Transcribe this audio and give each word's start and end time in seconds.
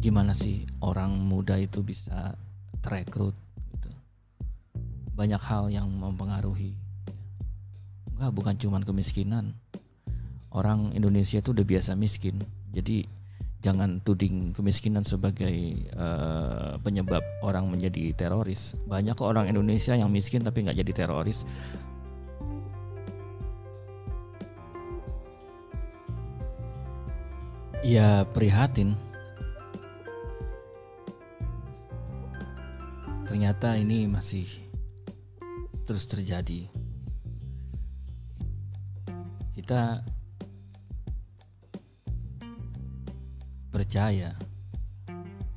gimana 0.00 0.32
sih 0.32 0.64
orang 0.80 1.12
muda 1.12 1.60
itu 1.60 1.84
bisa 1.84 2.32
terekrut 2.80 3.36
gitu. 3.76 3.92
Banyak 5.12 5.40
hal 5.44 5.68
yang 5.68 5.92
mempengaruhi. 5.92 6.72
Enggak, 8.16 8.32
bukan 8.32 8.54
cuma 8.56 8.80
kemiskinan. 8.80 9.52
Orang 10.50 10.96
Indonesia 10.96 11.38
itu 11.38 11.52
udah 11.52 11.62
biasa 11.68 11.92
miskin. 11.94 12.40
Jadi 12.72 13.04
jangan 13.60 14.00
tuding 14.00 14.56
kemiskinan 14.56 15.04
sebagai 15.04 15.52
uh, 15.92 16.80
penyebab 16.80 17.20
orang 17.44 17.68
menjadi 17.68 18.16
teroris. 18.16 18.72
Banyak 18.88 19.12
kok 19.12 19.28
orang 19.28 19.52
Indonesia 19.52 19.92
yang 19.92 20.08
miskin 20.08 20.40
tapi 20.40 20.64
nggak 20.64 20.80
jadi 20.80 20.92
teroris. 21.04 21.44
Ya 27.84 28.24
prihatin. 28.32 28.96
Ternyata 33.30 33.78
ini 33.78 34.10
masih 34.10 34.42
terus 35.86 36.10
terjadi. 36.10 36.66
Kita 39.54 40.02
percaya 43.70 44.34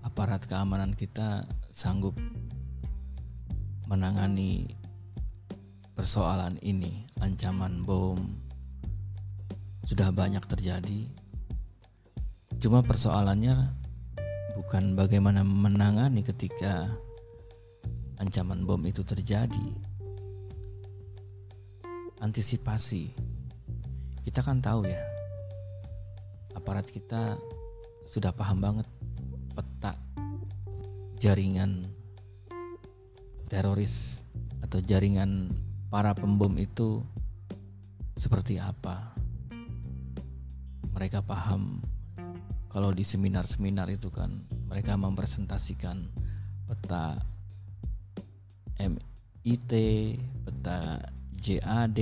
aparat 0.06 0.46
keamanan 0.46 0.94
kita 0.94 1.50
sanggup 1.74 2.14
menangani 3.90 4.78
persoalan 5.98 6.62
ini, 6.62 7.10
ancaman 7.26 7.82
bom 7.82 8.22
sudah 9.90 10.14
banyak 10.14 10.46
terjadi 10.46 11.10
Cuma 12.64 12.80
persoalannya 12.80 13.76
bukan 14.56 14.96
bagaimana 14.96 15.44
menangani 15.44 16.24
ketika 16.24 16.88
ancaman 18.24 18.64
bom 18.64 18.80
itu 18.88 19.04
terjadi. 19.04 19.68
Antisipasi. 22.24 23.12
Kita 24.24 24.40
kan 24.40 24.64
tahu 24.64 24.88
ya. 24.88 25.04
Aparat 26.56 26.88
kita 26.88 27.36
sudah 28.08 28.32
paham 28.32 28.64
banget 28.64 28.88
peta 29.52 30.00
jaringan 31.20 31.84
teroris 33.52 34.24
atau 34.64 34.80
jaringan 34.80 35.52
para 35.92 36.16
pembom 36.16 36.56
itu 36.56 37.04
seperti 38.16 38.56
apa. 38.56 39.12
Mereka 40.96 41.28
paham 41.28 41.84
kalau 42.72 42.96
di 42.96 43.04
seminar-seminar 43.04 43.92
itu 43.92 44.08
kan 44.08 44.48
mereka 44.72 44.96
mempresentasikan 44.96 46.08
peta 46.72 47.33
MIT, 48.84 49.72
peta 50.44 51.00
JAD, 51.40 52.00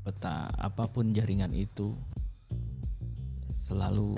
peta 0.00 0.48
apa 0.56 0.88
pun 0.88 1.12
jaringan 1.12 1.52
itu 1.52 1.92
selalu 3.56 4.16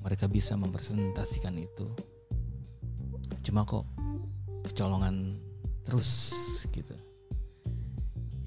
mereka 0.00 0.28
bisa 0.28 0.56
mempresentasikan 0.56 1.56
itu. 1.60 1.88
Cuma 3.44 3.68
kok 3.68 3.84
kecolongan 4.64 5.36
terus 5.84 6.08
gitu. 6.72 6.96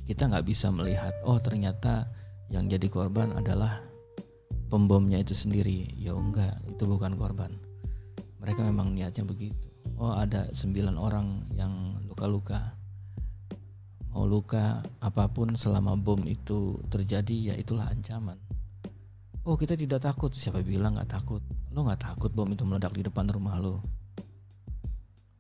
Kita 0.08 0.26
nggak 0.26 0.46
bisa 0.48 0.74
melihat, 0.74 1.14
oh 1.22 1.38
ternyata 1.38 2.08
yang 2.48 2.72
jadi 2.72 2.88
korban 2.88 3.36
adalah 3.36 3.84
pembomnya 4.68 5.20
itu 5.24 5.32
sendiri 5.32 5.96
ya 5.96 6.12
enggak 6.12 6.60
itu 6.68 6.84
bukan 6.84 7.16
korban 7.16 7.52
mereka 8.44 8.64
memang 8.64 8.92
niatnya 8.92 9.24
begitu 9.24 9.68
oh 9.98 10.14
ada 10.14 10.50
sembilan 10.54 10.96
orang 10.96 11.28
yang 11.58 11.98
luka-luka. 12.06 12.74
Mau 14.14 14.26
luka 14.26 14.82
apa 15.02 15.30
pun 15.30 15.54
selama 15.54 15.94
bom 15.94 16.18
itu 16.26 16.82
terjadi 16.90 17.54
ya 17.54 17.56
itulah 17.58 17.90
ancaman. 17.90 18.38
Oh 19.46 19.54
kita 19.54 19.78
tidak 19.78 20.02
takut. 20.02 20.34
Siapa 20.34 20.62
bilang 20.66 20.98
nggak 20.98 21.12
takut? 21.22 21.42
Lo 21.74 21.86
nggak 21.86 22.02
takut 22.02 22.34
bom 22.34 22.50
itu 22.50 22.66
meledak 22.66 22.94
di 22.98 23.06
depan 23.06 23.30
rumah 23.30 23.62
lo? 23.62 23.82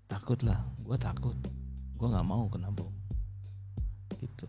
Takut 0.10 0.42
lah 0.46 0.62
gue 0.82 0.98
takut. 0.98 1.38
Gue 1.98 2.08
nggak 2.10 2.28
mau 2.28 2.46
kena 2.50 2.70
bom. 2.70 2.94
Gitu. 4.22 4.46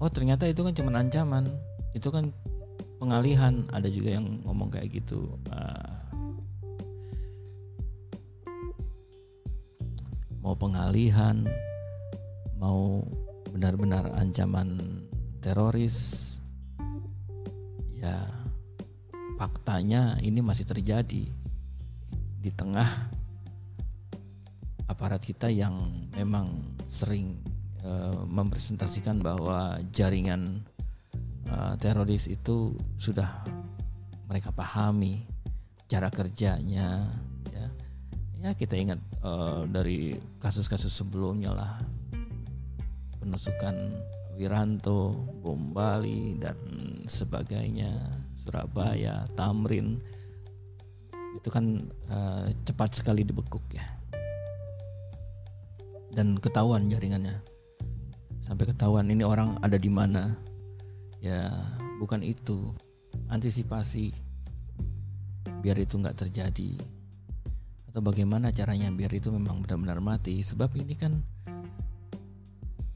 Oh 0.00 0.10
ternyata 0.12 0.48
itu 0.48 0.60
kan 0.64 0.72
cuma 0.76 0.90
ancaman. 1.00 1.48
Itu 1.96 2.12
kan 2.12 2.28
pengalihan. 3.00 3.64
Ada 3.72 3.88
juga 3.88 4.20
yang 4.20 4.44
ngomong 4.44 4.68
kayak 4.68 5.00
gitu. 5.00 5.32
Uh, 5.48 5.91
mau 10.42 10.58
pengalihan 10.58 11.46
mau 12.58 13.06
benar-benar 13.54 14.10
ancaman 14.18 15.00
teroris 15.38 16.38
ya 17.98 18.26
faktanya 19.38 20.18
ini 20.22 20.42
masih 20.42 20.66
terjadi 20.66 21.30
di 22.42 22.50
tengah 22.50 22.86
aparat 24.90 25.22
kita 25.22 25.46
yang 25.46 25.78
memang 26.12 26.74
sering 26.90 27.38
uh, 27.86 28.26
mempresentasikan 28.26 29.22
bahwa 29.22 29.78
jaringan 29.94 30.62
uh, 31.48 31.78
teroris 31.78 32.26
itu 32.26 32.74
sudah 32.98 33.46
mereka 34.26 34.50
pahami 34.50 35.22
cara 35.86 36.08
kerjanya 36.08 37.06
ya. 37.52 37.66
Ya 38.42 38.50
kita 38.58 38.74
ingat 38.74 38.98
uh, 39.22 39.64
dari 39.70 40.14
kasus-kasus 40.42 40.92
sebelumnya 40.92 41.54
lah. 41.54 41.74
Penusukan 43.22 43.74
Wiranto, 44.34 45.14
bom 45.40 45.70
Bali 45.70 46.34
dan 46.36 46.58
sebagainya, 47.06 47.94
Surabaya, 48.34 49.22
Tamrin. 49.38 50.02
Itu 51.38 51.48
kan 51.48 51.80
uh, 52.10 52.50
cepat 52.66 52.98
sekali 52.98 53.22
dibekuk 53.22 53.62
ya. 53.72 53.86
Dan 56.12 56.36
ketahuan 56.36 56.90
jaringannya. 56.92 57.40
Sampai 58.42 58.68
ketahuan 58.68 59.08
ini 59.08 59.24
orang 59.24 59.56
ada 59.64 59.78
di 59.80 59.88
mana. 59.88 60.36
Ya 61.22 61.48
bukan 62.02 62.20
itu. 62.20 62.74
Antisipasi. 63.32 64.12
Biar 65.62 65.78
itu 65.78 65.94
nggak 65.94 66.26
terjadi 66.26 66.74
atau 67.92 68.00
bagaimana 68.00 68.48
caranya 68.56 68.88
biar 68.88 69.12
itu 69.12 69.28
memang 69.28 69.60
benar-benar 69.60 70.00
mati? 70.00 70.40
Sebab 70.40 70.72
ini 70.80 70.96
kan 70.96 71.20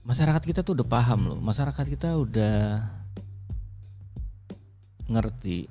masyarakat 0.08 0.40
kita 0.40 0.64
tuh 0.64 0.72
udah 0.80 0.88
paham 0.88 1.28
loh. 1.28 1.36
Masyarakat 1.36 1.84
kita 1.84 2.16
udah 2.16 2.80
ngerti 5.12 5.68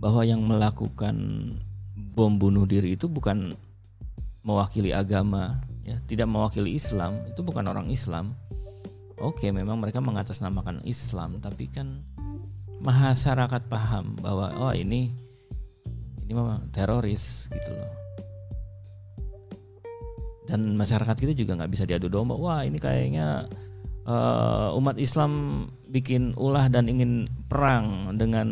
bahwa 0.00 0.24
yang 0.24 0.40
melakukan 0.40 1.12
bom 1.92 2.40
bunuh 2.40 2.64
diri 2.64 2.96
itu 2.96 3.04
bukan 3.04 3.52
mewakili 4.40 4.96
agama 4.96 5.60
ya. 5.84 6.00
Tidak 6.08 6.24
mewakili 6.24 6.72
Islam 6.72 7.20
itu 7.28 7.44
bukan 7.44 7.68
orang 7.68 7.92
Islam. 7.92 8.32
Oke, 9.20 9.52
memang 9.52 9.76
mereka 9.76 10.00
mengatasnamakan 10.00 10.88
Islam, 10.88 11.36
tapi 11.36 11.68
kan 11.68 12.00
masyarakat 12.80 13.68
paham 13.68 14.16
bahwa 14.24 14.56
oh 14.56 14.72
ini 14.72 15.12
ini 16.24 16.32
memang 16.32 16.64
teroris 16.72 17.52
gitu 17.52 17.76
loh. 17.76 17.92
Dan 20.44 20.76
masyarakat 20.76 21.16
kita 21.16 21.32
juga 21.32 21.56
nggak 21.56 21.72
bisa 21.72 21.84
diadu 21.88 22.12
domba. 22.12 22.36
Wah 22.36 22.60
ini 22.64 22.76
kayaknya 22.76 23.48
uh, 24.04 24.76
umat 24.76 25.00
Islam 25.00 25.64
bikin 25.88 26.36
ulah 26.36 26.68
dan 26.68 26.88
ingin 26.88 27.28
perang 27.48 28.16
dengan 28.16 28.48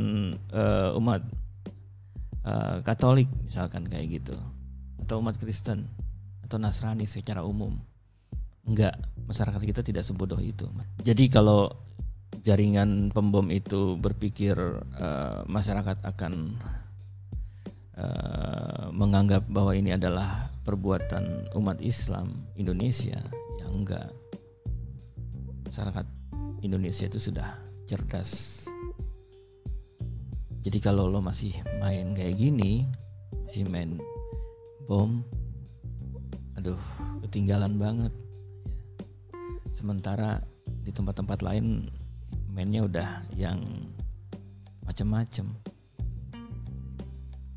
uh, 0.52 0.96
umat 0.96 1.20
uh, 2.48 2.80
Katolik 2.80 3.28
misalkan 3.44 3.84
kayak 3.88 4.22
gitu, 4.22 4.36
atau 5.04 5.20
umat 5.20 5.36
Kristen 5.36 5.90
atau 6.46 6.56
Nasrani 6.56 7.04
secara 7.04 7.44
umum 7.44 7.76
Enggak, 8.62 8.94
masyarakat 9.26 9.58
kita 9.58 9.82
tidak 9.82 10.06
sebodoh 10.06 10.38
itu. 10.38 10.70
Jadi 11.02 11.26
kalau 11.26 11.66
jaringan 12.46 13.10
pembom 13.10 13.50
itu 13.50 13.98
berpikir 13.98 14.54
uh, 15.02 15.42
masyarakat 15.50 15.98
akan 16.06 16.62
uh, 17.98 18.86
menganggap 18.94 19.42
bahwa 19.50 19.74
ini 19.74 19.98
adalah 19.98 20.46
perbuatan 20.62 21.54
umat 21.58 21.78
Islam 21.82 22.46
Indonesia, 22.54 23.18
ya 23.58 23.66
enggak. 23.66 24.10
Masyarakat 25.66 26.06
Indonesia 26.62 27.06
itu 27.10 27.18
sudah 27.18 27.58
cerdas. 27.86 28.64
Jadi 30.62 30.78
kalau 30.78 31.10
lo 31.10 31.18
masih 31.18 31.58
main 31.82 32.14
kayak 32.14 32.38
gini, 32.38 32.86
masih 33.46 33.66
main 33.66 33.98
bom, 34.86 35.26
aduh 36.54 36.78
ketinggalan 37.26 37.74
banget 37.74 38.14
sementara 39.74 40.38
di 40.86 40.94
tempat-tempat 40.94 41.42
lain 41.42 41.90
mainnya 42.52 42.84
udah 42.84 43.24
yang 43.34 43.58
macem-macem 44.84 45.48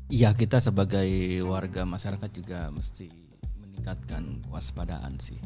ya 0.06 0.30
kita 0.34 0.62
sebagai 0.62 1.06
warga 1.42 1.82
masyarakat 1.82 2.30
juga 2.30 2.70
mesti 2.70 3.10
meningkatkan 3.58 4.42
kewaspadaan 4.46 5.18
sih. 5.18 5.38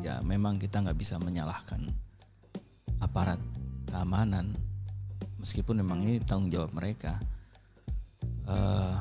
Ya 0.00 0.20
memang 0.24 0.60
kita 0.60 0.80
nggak 0.84 0.96
bisa 0.96 1.16
menyalahkan 1.20 1.88
aparat 3.00 3.40
keamanan 3.88 4.56
meskipun 5.40 5.80
memang 5.84 6.00
ini 6.04 6.20
tanggung 6.24 6.52
jawab 6.52 6.72
mereka. 6.72 7.20
Uh, 8.44 8.96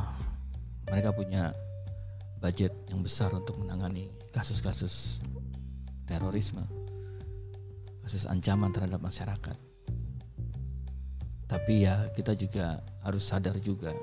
mereka 0.88 1.12
punya 1.12 1.52
budget 2.40 2.72
yang 2.92 3.04
besar 3.04 3.32
untuk 3.32 3.60
menangani 3.60 4.12
kasus-kasus 4.32 5.24
terorisme 6.08 6.64
kasus 8.04 8.28
ancaman 8.28 8.76
terhadap 8.76 9.00
masyarakat. 9.00 9.56
Tapi 11.48 11.88
ya 11.88 12.12
kita 12.12 12.36
juga 12.36 12.84
harus 13.00 13.24
sadar 13.24 13.56
juga 13.64 13.96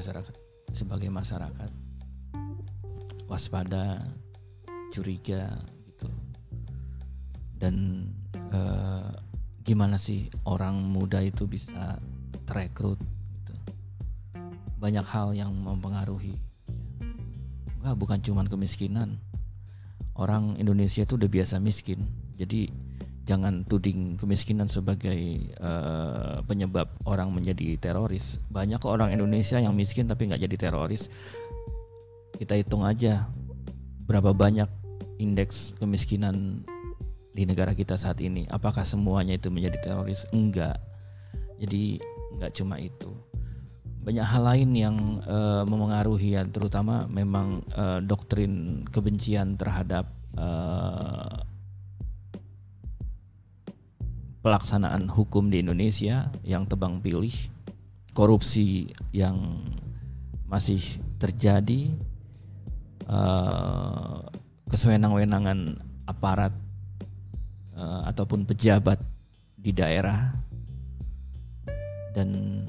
masyarakat 0.00 0.34
sebagai 0.72 1.12
masyarakat. 1.12 1.70
Waspada 3.28 4.00
curiga 4.90 5.60
gitu. 5.86 6.08
Dan 7.60 8.08
uh, 8.50 9.12
gimana 9.62 10.00
sih 10.00 10.32
orang 10.48 10.80
muda 10.80 11.20
itu 11.20 11.44
bisa 11.46 12.00
terekrut 12.48 12.98
gitu. 13.44 13.54
banyak 14.80 15.04
hal 15.04 15.36
yang 15.36 15.52
mempengaruhi. 15.52 16.34
Enggak, 17.78 17.96
bukan 18.00 18.18
cuma 18.24 18.42
kemiskinan. 18.48 19.20
Orang 20.16 20.56
Indonesia 20.56 21.04
itu 21.04 21.14
udah 21.20 21.30
biasa 21.30 21.62
miskin 21.62 22.02
jadi 22.40 22.72
jangan 23.30 23.62
tuding 23.62 24.18
kemiskinan 24.18 24.66
sebagai 24.66 25.54
uh, 25.62 26.42
penyebab 26.50 26.90
orang 27.06 27.30
menjadi 27.30 27.78
teroris 27.78 28.42
banyak 28.50 28.82
orang 28.82 29.14
Indonesia 29.14 29.62
yang 29.62 29.78
miskin 29.78 30.10
tapi 30.10 30.26
nggak 30.26 30.42
jadi 30.50 30.56
teroris 30.66 31.06
kita 32.42 32.58
hitung 32.58 32.82
aja 32.82 33.30
berapa 34.10 34.34
banyak 34.34 34.66
indeks 35.20 35.76
kemiskinan 35.78 36.64
di 37.30 37.46
negara 37.46 37.76
kita 37.76 37.94
saat 37.94 38.18
ini. 38.24 38.48
Apakah 38.50 38.82
semuanya 38.82 39.36
itu 39.36 39.52
menjadi 39.52 39.78
teroris? 39.92 40.26
Enggak. 40.34 40.80
Jadi 41.60 42.00
enggak 42.34 42.52
cuma 42.56 42.80
itu. 42.80 43.12
Banyak 44.00 44.24
hal 44.24 44.42
lain 44.48 44.70
yang 44.72 44.96
uh, 45.28 45.62
memengaruhi 45.68 46.40
ya, 46.40 46.42
terutama 46.48 47.04
memang 47.06 47.60
uh, 47.76 48.00
doktrin 48.00 48.82
kebencian 48.88 49.60
terhadap 49.60 50.08
uh, 50.40 51.39
pelaksanaan 54.40 55.08
hukum 55.12 55.52
di 55.52 55.60
Indonesia 55.60 56.32
yang 56.44 56.64
tebang 56.64 57.04
pilih, 57.04 57.32
korupsi 58.16 58.88
yang 59.12 59.60
masih 60.48 60.80
terjadi, 61.20 61.92
uh, 63.06 64.24
kesewenang-wenangan 64.72 65.78
aparat 66.08 66.56
uh, 67.76 68.08
ataupun 68.08 68.48
pejabat 68.48 68.98
di 69.60 69.76
daerah 69.76 70.32
dan 72.16 72.64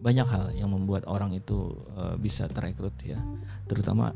banyak 0.00 0.26
hal 0.26 0.44
yang 0.56 0.72
membuat 0.72 1.04
orang 1.04 1.36
itu 1.36 1.76
uh, 1.98 2.16
bisa 2.16 2.48
terekrut 2.48 2.94
ya. 3.04 3.20
Terutama 3.68 4.14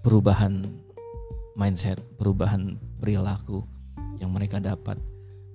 perubahan 0.00 0.64
mindset 1.56 2.00
perubahan 2.16 2.80
perilaku 3.00 3.64
yang 4.16 4.32
mereka 4.32 4.60
dapat 4.60 4.96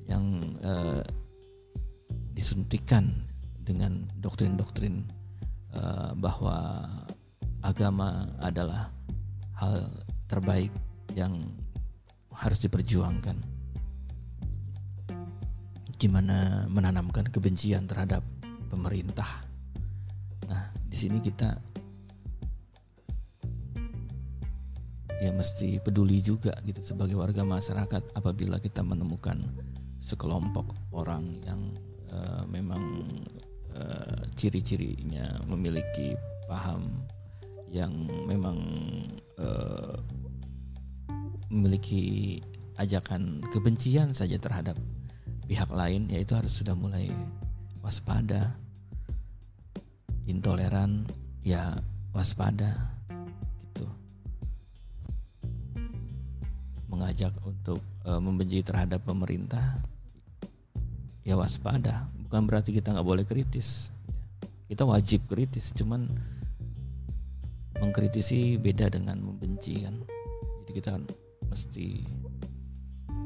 yang 0.06 0.42
uh, 0.62 1.02
disuntikan 2.38 3.26
dengan 3.66 4.06
doktrin-doktrin 4.22 5.02
uh, 5.74 6.14
bahwa 6.14 6.86
agama 7.66 8.30
adalah 8.38 8.94
hal 9.58 9.90
terbaik 10.30 10.70
yang 11.18 11.42
harus 12.36 12.62
diperjuangkan. 12.62 13.40
Gimana 15.96 16.70
menanamkan 16.70 17.26
kebencian 17.32 17.90
terhadap 17.90 18.22
pemerintah. 18.70 19.42
Nah, 20.46 20.70
di 20.86 20.98
sini 21.00 21.18
kita 21.24 21.58
ya 25.26 25.34
mesti 25.34 25.82
peduli 25.82 26.22
juga 26.22 26.54
gitu 26.62 26.86
sebagai 26.86 27.18
warga 27.18 27.42
masyarakat 27.42 28.14
apabila 28.14 28.62
kita 28.62 28.86
menemukan 28.86 29.42
sekelompok 29.98 30.70
orang 30.94 31.42
yang 31.42 31.74
uh, 32.14 32.46
memang 32.46 33.10
uh, 33.74 34.22
ciri-cirinya 34.38 35.42
memiliki 35.50 36.14
paham 36.46 37.02
yang 37.74 38.06
memang 38.30 38.62
uh, 39.42 39.98
memiliki 41.50 42.38
ajakan 42.78 43.42
kebencian 43.50 44.14
saja 44.14 44.38
terhadap 44.38 44.78
pihak 45.50 45.70
lain 45.74 46.06
yaitu 46.14 46.38
harus 46.38 46.54
sudah 46.54 46.78
mulai 46.78 47.10
waspada 47.82 48.54
intoleran 50.30 51.10
ya 51.42 51.82
waspada 52.14 52.95
mengajak 56.96 57.36
untuk 57.44 57.84
uh, 58.08 58.24
membenci 58.24 58.64
terhadap 58.64 59.04
pemerintah 59.04 59.84
ya 61.28 61.36
waspada. 61.36 62.08
Bukan 62.24 62.48
berarti 62.48 62.72
kita 62.72 62.96
nggak 62.96 63.04
boleh 63.04 63.26
kritis. 63.28 63.92
Kita 64.72 64.88
wajib 64.88 65.28
kritis 65.28 65.76
cuman 65.76 66.08
mengkritisi 67.84 68.56
beda 68.56 68.88
dengan 68.88 69.20
membenci 69.20 69.84
kan. 69.84 70.00
Jadi 70.64 70.72
kita 70.72 70.94
mesti 71.52 71.88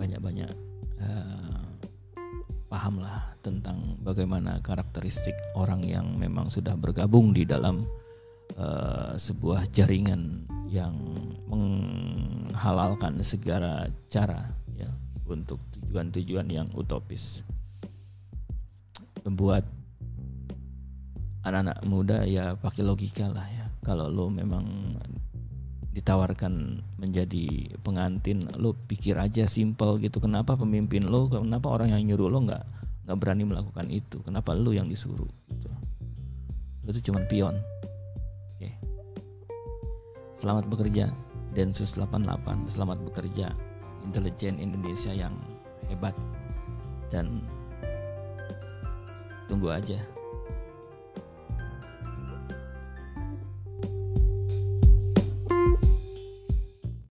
banyak-banyak 0.02 0.52
uh, 1.06 1.64
paham 2.70 3.02
lah 3.02 3.34
tentang 3.42 3.98
bagaimana 4.02 4.62
karakteristik 4.62 5.34
orang 5.54 5.86
yang 5.86 6.18
memang 6.18 6.50
sudah 6.50 6.78
bergabung 6.78 7.34
di 7.34 7.44
dalam 7.44 7.86
uh, 8.56 9.18
sebuah 9.18 9.70
jaringan 9.74 10.46
yang 10.70 10.94
menghalalkan 11.50 13.18
segala 13.26 13.90
cara 14.08 14.54
ya 14.78 14.90
untuk 15.26 15.58
tujuan-tujuan 15.76 16.48
yang 16.50 16.70
utopis. 16.78 17.42
Membuat 19.26 19.66
anak-anak 21.44 21.78
muda 21.90 22.24
ya 22.30 22.54
pakai 22.54 22.86
logika 22.86 23.28
lah 23.28 23.46
ya. 23.50 23.66
Kalau 23.82 24.08
lo 24.08 24.30
memang 24.30 24.96
ditawarkan 25.90 26.86
menjadi 27.02 27.74
pengantin 27.82 28.46
lo 28.56 28.78
pikir 28.86 29.18
aja 29.18 29.50
simple 29.50 29.98
gitu. 30.00 30.22
Kenapa 30.22 30.54
pemimpin 30.54 31.10
lo 31.10 31.28
kenapa 31.28 31.74
orang 31.74 31.98
yang 31.98 32.14
nyuruh 32.14 32.30
lo 32.30 32.46
nggak 32.46 32.64
nggak 33.10 33.18
berani 33.18 33.44
melakukan 33.50 33.90
itu? 33.90 34.22
Kenapa 34.22 34.54
lo 34.54 34.70
yang 34.70 34.86
disuruh? 34.86 35.28
Gitu 35.50 35.70
lo 36.90 36.98
itu 36.98 37.14
cuma 37.14 37.22
pion 37.30 37.54
selamat 40.40 40.66
bekerja. 40.72 41.12
Densus 41.52 42.00
88 42.00 42.72
selamat 42.72 43.04
bekerja. 43.04 43.52
Intelijen 44.08 44.56
Indonesia 44.58 45.12
yang 45.12 45.36
hebat. 45.92 46.16
Dan 47.12 47.44
tunggu 49.50 49.74
aja 49.74 49.98